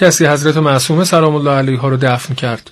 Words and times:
کسی 0.00 0.26
حضرت 0.26 0.56
معصومه 0.56 1.04
سلام 1.04 1.34
الله 1.34 1.50
علیها 1.50 1.88
رو 1.88 1.96
دفن 1.96 2.34
کرد. 2.34 2.70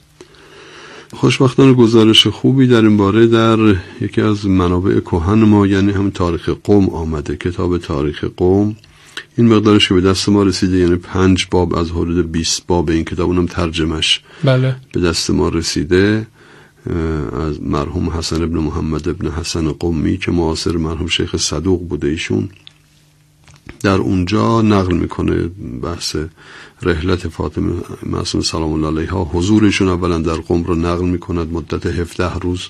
خوشبختانه 1.15 1.73
گزارش 1.73 2.27
خوبی 2.27 2.67
در 2.67 2.81
این 2.81 2.97
باره 2.97 3.27
در 3.27 3.59
یکی 4.01 4.21
از 4.21 4.47
منابع 4.47 5.01
کهن 5.01 5.39
ما 5.39 5.67
یعنی 5.67 5.93
هم 5.93 6.11
تاریخ 6.11 6.49
قوم 6.49 6.89
آمده. 6.89 7.37
کتاب 7.37 7.79
تاریخ 7.79 8.25
قوم. 8.25 8.77
این 9.37 9.49
مقدارش 9.49 9.89
که 9.89 9.95
به 9.95 10.01
دست 10.01 10.29
ما 10.29 10.43
رسیده 10.43 10.77
یعنی 10.79 10.97
پنج 10.97 11.47
باب 11.51 11.75
از 11.75 11.91
حدود 11.91 12.33
20 12.33 12.67
باب 12.67 12.91
این 12.91 13.05
کتاب 13.05 13.29
اونم 13.29 13.47
ترجمش 13.47 14.21
بله. 14.45 14.77
به 14.93 15.01
دست 15.01 15.31
ما 15.31 15.49
رسیده. 15.49 16.27
از 17.47 17.63
مرحوم 17.63 18.11
حسن 18.11 18.43
ابن 18.43 18.59
محمد 18.59 19.09
ابن 19.09 19.31
حسن 19.31 19.73
قومی 19.73 20.19
که 20.19 20.31
معاصر 20.31 20.77
مرحوم 20.77 21.07
شیخ 21.07 21.37
صدوق 21.37 21.89
بوده 21.89 22.09
ایشون. 22.09 22.49
در 23.83 23.99
اونجا 23.99 24.63
نقل 24.63 24.95
می‌کنه 24.95 25.49
بحث 25.83 26.17
رحلت 26.83 27.29
فاطمه 27.29 27.73
معصوم 28.03 28.41
سلام 28.41 28.73
الله 28.73 28.87
علیها. 28.87 29.25
حضورشون 29.25 29.89
اولا 29.89 30.19
در 30.19 30.35
قم 30.35 30.65
رو 30.65 30.75
نقل 30.75 31.05
می‌کند. 31.05 31.53
مدت 31.53 31.87
17 31.87 32.39
روز 32.39 32.69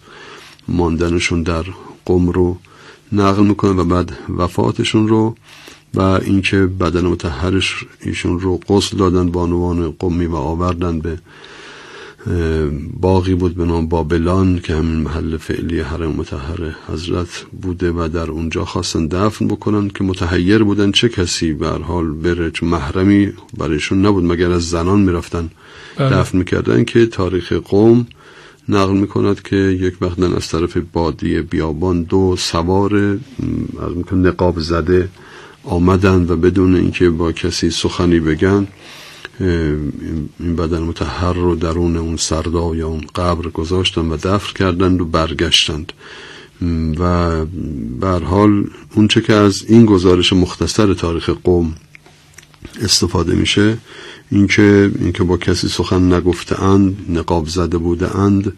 ماندنشون 0.68 1.42
در 1.42 1.64
قم 2.04 2.30
رو 2.30 2.58
نقل 3.12 3.42
می‌کنه 3.42 3.70
و 3.70 3.84
بعد 3.84 4.18
وفاتشون 4.28 5.08
رو 5.08 5.34
و 5.94 6.00
اینکه 6.00 6.56
بدن 6.56 7.06
متحرش 7.06 7.84
ایشون 8.00 8.40
رو 8.40 8.60
غسل 8.68 8.96
دادن 8.96 9.30
بانوان 9.30 9.94
قمی 9.98 10.26
و 10.26 10.36
آوردن 10.36 10.98
به 10.98 11.18
باقی 13.00 13.34
بود 13.34 13.54
به 13.54 13.64
نام 13.64 13.86
بابلان 13.86 14.60
که 14.62 14.74
همین 14.74 14.96
محل 14.96 15.36
فعلی 15.36 15.80
حرم 15.80 16.10
متحر 16.10 16.74
حضرت 16.88 17.46
بوده 17.62 17.90
و 17.90 18.08
در 18.08 18.30
اونجا 18.30 18.64
خواستن 18.64 19.06
دفن 19.06 19.48
بکنن 19.48 19.88
که 19.88 20.04
متحیر 20.04 20.64
بودن 20.64 20.92
چه 20.92 21.08
کسی 21.08 21.52
به 21.52 21.68
حال 21.68 22.10
بره 22.12 22.50
چون 22.50 22.68
محرمی 22.68 23.32
برایشون 23.58 24.06
نبود 24.06 24.24
مگر 24.24 24.50
از 24.50 24.68
زنان 24.68 25.00
می‌رفتن 25.00 25.50
بله. 25.96 26.10
دفن 26.10 26.38
می‌کردن 26.38 26.84
که 26.84 27.06
تاریخ 27.06 27.52
قوم 27.52 28.06
نقل 28.68 28.96
می‌کند 28.96 29.42
که 29.42 29.56
یک 29.56 29.94
وقت 30.00 30.18
از 30.22 30.48
طرف 30.48 30.76
بادی 30.92 31.40
بیابان 31.40 32.02
دو 32.02 32.36
سوار 32.38 32.94
از 33.80 34.12
نقاب 34.12 34.60
زده 34.60 35.08
آمدن 35.64 36.26
و 36.28 36.36
بدون 36.36 36.76
اینکه 36.76 37.10
با 37.10 37.32
کسی 37.32 37.70
سخنی 37.70 38.20
بگن 38.20 38.66
این 39.40 40.56
بدن 40.58 40.82
متحر 40.82 41.32
رو 41.32 41.54
درون 41.56 41.96
اون 41.96 42.16
سردا 42.16 42.74
یا 42.74 42.88
اون 42.88 43.04
قبر 43.14 43.48
گذاشتن 43.48 44.08
و 44.08 44.16
دفن 44.16 44.52
کردند 44.52 45.00
و 45.00 45.04
برگشتند. 45.04 45.92
و 46.98 47.44
بر 48.00 48.22
حال 48.22 48.64
اونچه 48.94 49.20
که 49.20 49.32
از 49.32 49.64
این 49.68 49.86
گزارش 49.86 50.32
مختصر 50.32 50.94
تاریخ 50.94 51.30
قوم 51.30 51.74
استفاده 52.82 53.34
میشه 53.34 53.78
اینکه 54.30 54.90
اینکه 55.00 55.24
با 55.24 55.36
کسی 55.36 55.68
سخن 55.68 56.12
نگفته 56.12 56.62
اند 56.62 56.96
نقاب 57.08 57.48
زده 57.48 57.78
بوده 57.78 58.16
اند 58.16 58.52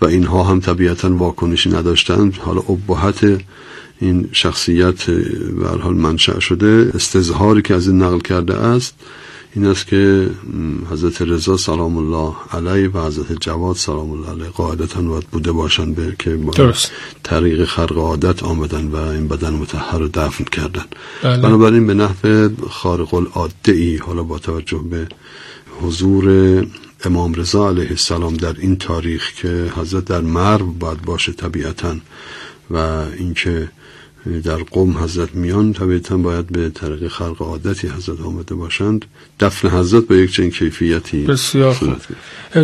و 0.00 0.06
اینها 0.06 0.42
هم 0.42 0.60
طبیعتا 0.60 1.16
واکنشی 1.16 1.70
نداشتند. 1.70 2.36
حالا 2.36 2.60
ابهت 2.60 3.40
این 4.00 4.28
شخصیت 4.32 5.10
به 5.60 5.68
حال 5.68 5.94
منشأ 5.94 6.38
شده 6.38 6.90
استظهاری 6.94 7.62
که 7.62 7.74
از 7.74 7.88
این 7.88 8.02
نقل 8.02 8.18
کرده 8.18 8.54
است 8.54 8.94
این 9.54 9.66
است 9.66 9.86
که 9.86 10.30
حضرت 10.90 11.22
رضا 11.22 11.56
سلام 11.56 11.96
الله 11.96 12.34
علیه 12.52 12.88
و 12.88 13.06
حضرت 13.06 13.32
جواد 13.40 13.76
سلام 13.76 14.10
الله 14.10 14.30
علیه 14.30 14.48
قاعدتا 14.48 15.02
باید 15.02 15.24
بوده 15.24 15.52
باشن 15.52 15.92
به 15.92 16.16
که 16.18 16.36
با 16.36 16.72
طریق 17.22 17.64
خرق 17.64 17.98
عادت 17.98 18.42
آمدن 18.42 18.86
و 18.86 18.96
این 18.96 19.28
بدن 19.28 19.50
متحر 19.50 19.98
رو 19.98 20.08
دفن 20.08 20.44
کردن 20.44 20.84
بله. 21.22 21.42
بنابراین 21.42 21.86
به 21.86 21.94
نحو 21.94 22.48
خارق 22.70 23.14
العاده 23.14 23.72
ای 23.72 23.96
حالا 23.96 24.22
با 24.22 24.38
توجه 24.38 24.78
به 24.90 25.08
حضور 25.82 26.66
امام 27.04 27.34
رضا 27.34 27.68
علیه 27.68 27.90
السلام 27.90 28.34
در 28.34 28.54
این 28.58 28.76
تاریخ 28.76 29.32
که 29.32 29.72
حضرت 29.76 30.04
در 30.04 30.20
مرو 30.20 30.66
باید 30.72 31.02
باشه 31.02 31.32
طبیعتا 31.32 31.96
و 32.70 32.76
اینکه 33.18 33.68
در 34.44 34.56
قوم 34.56 34.98
حضرت 34.98 35.34
میان 35.34 35.72
طبیعتا 35.72 36.16
باید 36.16 36.46
به 36.46 36.70
طریق 36.70 37.08
خلق 37.08 37.42
عادتی 37.42 37.88
حضرت 37.88 38.20
آمده 38.20 38.54
باشند. 38.54 39.04
دفن 39.40 39.68
حضرت 39.68 40.04
با 40.04 40.14
یک 40.14 40.32
چنین 40.32 40.50
کیفیتی 40.50 41.24
بسیار 41.24 41.74
خوب. 41.74 41.96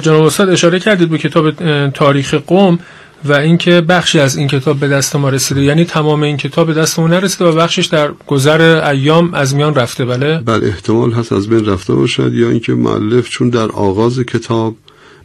جناب 0.02 0.22
استاد 0.22 0.48
اشاره 0.48 0.80
کردید 0.80 1.10
به 1.10 1.18
کتاب 1.18 1.50
تاریخ 1.90 2.34
قوم 2.34 2.78
و 3.24 3.32
اینکه 3.32 3.80
بخشی 3.80 4.20
از 4.20 4.36
این 4.36 4.48
کتاب 4.48 4.80
به 4.80 4.88
دست 4.88 5.16
ما 5.16 5.28
رسیده. 5.28 5.62
یعنی 5.62 5.84
تمام 5.84 6.22
این 6.22 6.36
کتاب 6.36 6.66
به 6.66 6.74
دست 6.74 6.98
ما 6.98 7.08
نرسیده 7.08 7.44
و 7.44 7.52
بخشش 7.52 7.86
در 7.86 8.10
گذر 8.26 8.60
ایام 8.90 9.34
از 9.34 9.54
میان 9.54 9.74
رفته. 9.74 10.04
بله؟ 10.04 10.38
بله 10.38 10.66
احتمال 10.66 11.12
هست 11.12 11.32
از 11.32 11.48
بین 11.48 11.66
رفته 11.66 11.94
باشد. 11.94 12.34
یا 12.34 12.50
اینکه 12.50 12.72
مؤلف 12.72 13.28
چون 13.28 13.48
در 13.48 13.68
آغاز 13.68 14.18
کتاب 14.18 14.76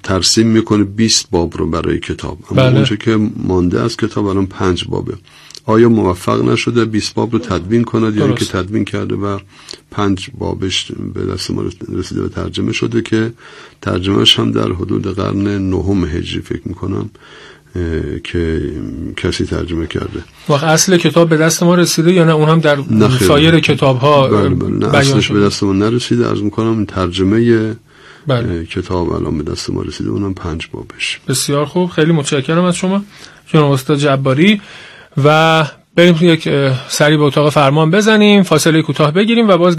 ترسیم 0.03 0.47
می‌کنه 0.47 0.83
20 0.83 1.29
باب 1.31 1.57
رو 1.57 1.69
برای 1.69 1.99
کتاب. 1.99 2.37
اما 2.51 2.61
بله. 2.61 2.75
اونچه 2.75 2.97
که 2.97 3.19
مانده 3.35 3.81
از 3.81 3.97
کتاب 3.97 4.25
الان 4.25 4.45
پنج 4.45 4.85
بابه. 4.85 5.13
آیا 5.69 5.89
موفق 5.89 6.43
نشده 6.43 6.85
20 6.85 7.13
باب 7.13 7.33
رو 7.33 7.39
تدوین 7.39 7.83
کند 7.83 8.15
یا 8.15 8.31
که 8.31 8.45
تدوین 8.45 8.85
کرده 8.85 9.15
و 9.15 9.39
پنج 9.91 10.29
بابش 10.37 10.91
به 11.13 11.25
دست 11.25 11.51
ما 11.51 11.63
رسیده 11.93 12.21
و 12.21 12.27
ترجمه 12.27 12.73
شده 12.73 13.01
که 13.01 13.33
ترجمهش 13.81 14.39
هم 14.39 14.51
در 14.51 14.71
حدود 14.71 15.07
قرن 15.07 15.69
نهم 15.69 16.05
هجری 16.05 16.41
فکر 16.41 16.61
می‌کنم 16.65 17.09
که 18.23 18.61
کسی 19.17 19.45
ترجمه 19.45 19.87
کرده. 19.87 20.23
وقت 20.49 20.63
اصل 20.63 20.97
کتاب 20.97 21.29
به 21.29 21.37
دست 21.37 21.63
ما 21.63 21.75
رسیده 21.75 22.13
یا 22.13 22.23
نه؟ 22.23 22.31
اون 22.31 22.49
هم 22.49 22.59
در 22.59 22.77
سایر 23.27 23.59
کتاب 23.59 23.97
ها 23.97 24.27
بله 24.27 24.49
بله. 24.49 24.95
اصلش 24.95 25.31
به 25.31 25.39
دست 25.39 25.63
ما 25.63 25.73
نرسیده. 25.73 26.27
از 26.31 26.43
می‌کنم 26.43 26.85
ترجمه 26.85 27.75
بله. 28.27 28.65
کتاب 28.65 29.11
الان 29.11 29.37
به 29.37 29.51
دست 29.51 29.69
ما 29.69 29.81
رسیده. 29.81 30.09
اونم 30.09 30.33
پنج 30.33 30.67
بابش. 30.71 31.19
بسیار 31.27 31.65
خوب. 31.65 31.89
خیلی 31.89 32.11
متشکرم 32.11 32.63
از 32.63 32.75
شما. 32.75 33.03
جناب 33.53 33.71
استاد 33.71 33.97
جباری 33.97 34.61
و 35.25 35.63
بریم 35.95 36.17
یک 36.21 36.49
سری 36.87 37.17
به 37.17 37.23
اتاق 37.23 37.49
فرمان 37.49 37.91
بزنیم 37.91 38.43
فاصله 38.43 38.81
کوتاه 38.81 39.11
بگیریم 39.11 39.49
و 39.49 39.57
باز 39.57 39.77